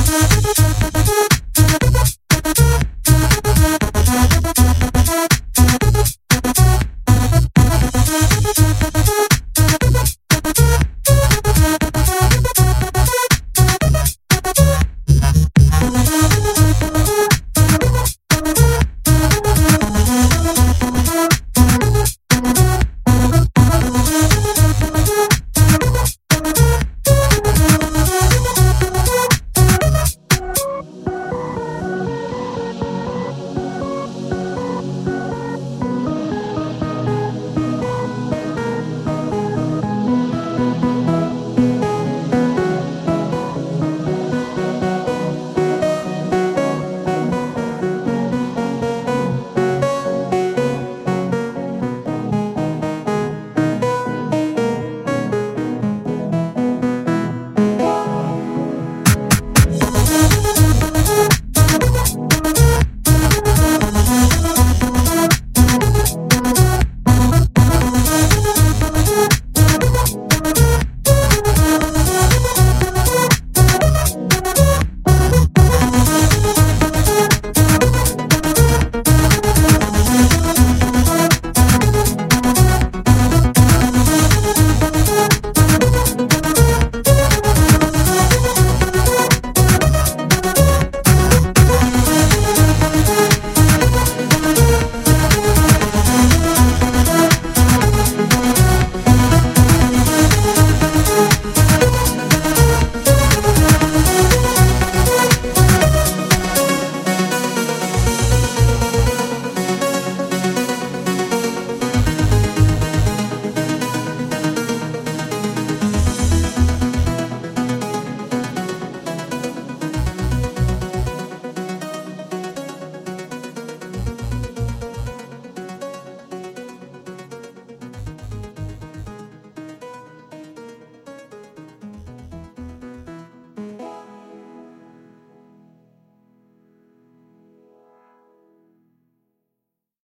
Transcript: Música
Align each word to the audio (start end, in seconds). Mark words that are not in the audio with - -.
Música 0.00 0.59